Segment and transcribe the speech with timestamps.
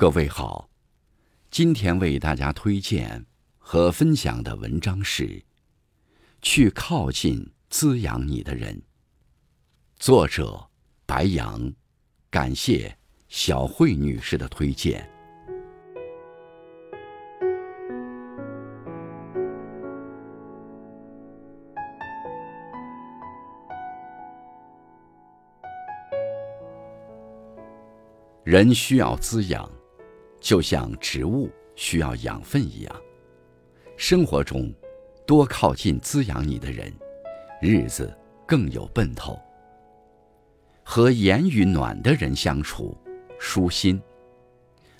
[0.00, 0.70] 各位好，
[1.50, 3.26] 今天为大家推荐
[3.58, 5.24] 和分享的文章是
[6.40, 8.76] 《去靠近滋养你的人》，
[9.96, 10.68] 作者
[11.04, 11.72] 白杨，
[12.30, 15.04] 感谢小慧女士的推荐。
[28.44, 29.68] 人需要滋养。
[30.40, 32.96] 就像植物需要养分一样，
[33.96, 34.72] 生活中
[35.26, 36.92] 多靠近滋养你的人，
[37.60, 39.38] 日子更有奔头。
[40.84, 42.96] 和言语暖的人相处，
[43.38, 44.00] 舒心。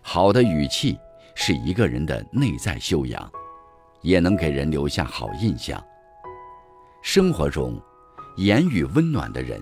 [0.00, 0.98] 好的语气
[1.34, 3.30] 是一个人的内在修养，
[4.00, 5.82] 也能给人留下好印象。
[7.02, 7.78] 生活中，
[8.36, 9.60] 言语温暖的人，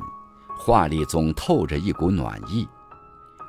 [0.57, 2.69] 话里总透着一股暖意。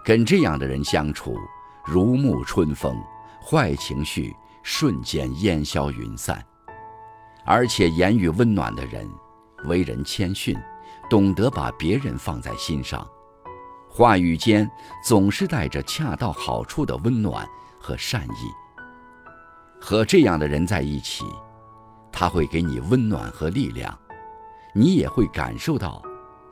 [0.03, 1.37] 跟这样的人相处。
[1.85, 2.97] 如沐春风，
[3.41, 4.33] 坏情绪
[4.63, 6.43] 瞬间烟消云散。
[7.45, 9.09] 而且言语温暖的人，
[9.65, 10.57] 为人谦逊，
[11.09, 13.05] 懂得把别人放在心上，
[13.89, 14.69] 话语间
[15.03, 17.45] 总是带着恰到好处的温暖
[17.81, 18.51] 和善意。
[19.81, 21.25] 和这样的人在一起，
[22.13, 23.93] 他会给你温暖和力量，
[24.73, 26.01] 你也会感受到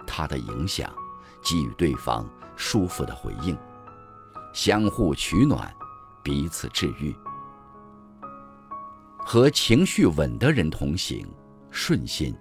[0.05, 0.91] 他的影响，
[1.41, 3.57] 给予对方舒服的回应。
[4.53, 5.73] 相互取暖，
[6.23, 7.15] 彼此治愈。
[9.17, 11.25] 和情绪稳的人同行，
[11.69, 12.35] 顺心。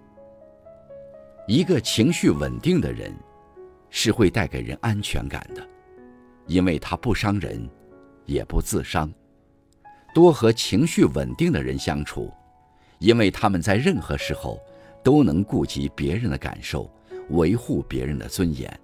[1.46, 3.14] 一个情绪稳定的人，
[3.90, 5.64] 是会带给人安全感的，
[6.46, 7.68] 因为他不伤人，
[8.24, 9.12] 也不自伤。
[10.12, 12.32] 多和情绪稳定的人相处，
[12.98, 14.60] 因为他们在任何时候
[15.04, 16.90] 都能顾及别人的感受，
[17.30, 18.80] 维护别人的尊严。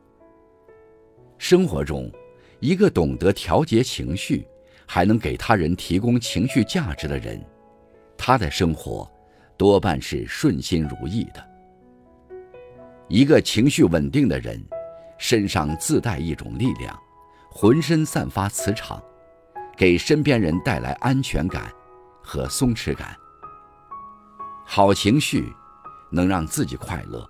[1.38, 2.08] 生活中。
[2.60, 4.46] 一个懂得调节情绪，
[4.86, 7.44] 还能给他人提供情绪价值的人，
[8.16, 9.10] 他的生活
[9.56, 11.46] 多半是顺心如意的。
[13.08, 14.60] 一个情绪稳定的人，
[15.18, 16.98] 身上自带一种力量，
[17.50, 19.02] 浑身散发磁场，
[19.76, 21.70] 给身边人带来安全感
[22.22, 23.14] 和松弛感。
[24.64, 25.52] 好情绪
[26.10, 27.28] 能让自己快乐，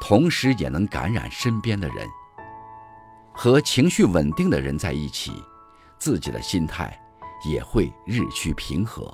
[0.00, 2.06] 同时也能感染身边的人。
[3.36, 5.42] 和情绪稳定的人在一起，
[5.98, 6.96] 自己的心态
[7.44, 9.12] 也会日趋平和。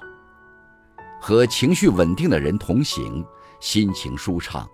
[1.18, 3.24] 和情绪稳定的人同行，
[3.60, 4.68] 心情舒畅，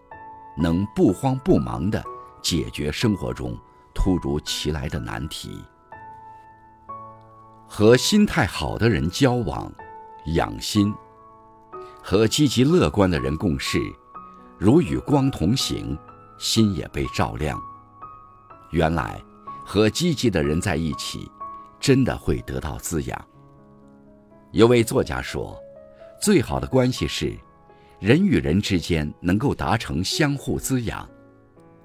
[0.58, 2.02] 能不慌不忙地
[2.42, 3.56] 解决生活中
[3.94, 5.64] 突如其来的难题。
[7.68, 9.72] 和心态好的人交往，
[10.34, 10.92] 养心；
[12.02, 13.80] 和积极乐观的人共事，
[14.58, 15.96] 如与光同行，
[16.36, 17.60] 心也被照亮。
[18.70, 19.24] 原来。
[19.66, 21.28] 和积极的人在一起，
[21.80, 23.28] 真的会得到滋养。
[24.52, 25.60] 有位作家说
[26.22, 27.36] ：“最好的关系是，
[27.98, 31.06] 人与人之间能够达成相互滋养，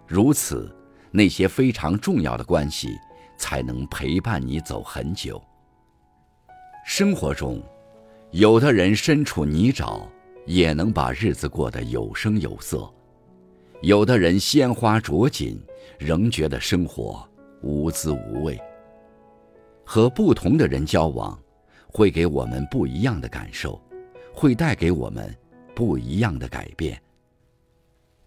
[0.06, 0.72] 如此，
[1.09, 2.96] 那些非常重要的关系
[3.36, 5.42] 才能陪伴你走很久。”
[6.86, 7.59] 生活中，
[8.30, 10.03] 有的人身处泥沼，
[10.46, 12.94] 也能把日子过得有声有色；
[13.81, 15.59] 有的人鲜花着锦，
[15.98, 17.28] 仍觉得生活。
[17.62, 18.60] 无滋无味。
[19.84, 21.38] 和不同的人交往，
[21.88, 23.82] 会给我们不一样的感受，
[24.34, 25.36] 会带给我们
[25.76, 27.02] 不一样的改变。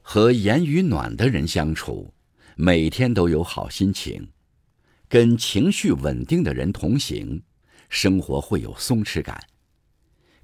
[0.03, 2.13] 和言语暖的人相处，
[2.57, 4.23] 每天都有好心情；
[5.09, 7.43] 跟情绪稳定的人同行，
[7.89, 9.39] 生活会有松弛感；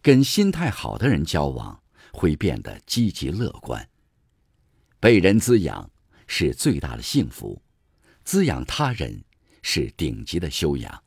[0.01, 1.79] 跟心态好的人交往，
[2.13, 3.87] 会变得积极乐观。
[4.99, 5.91] 被人滋养
[6.27, 7.61] 是最大的幸福。
[8.31, 9.25] 滋养他人
[9.61, 11.03] 是顶级的修养。